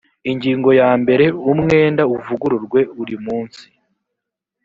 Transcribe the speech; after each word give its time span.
ingingo 0.31 0.69
ya 0.79 0.89
mbere 1.01 1.25
umwenda 1.51 2.03
uvuguruwe 2.15 2.81
uri 3.01 3.15
munsi 3.25 3.63